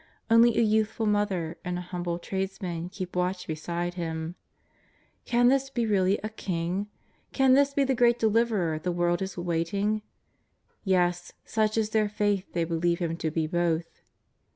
[0.31, 4.33] Only a youthful mother and a humble tradesman keep watch beside Him.
[5.25, 6.87] Can this be really a king?
[7.33, 10.01] Can this be the great Deliverer the world is awaiting?
[10.83, 14.01] Yes, such is their faith they believe Him to be both.